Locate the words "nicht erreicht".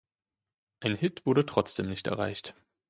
1.87-2.55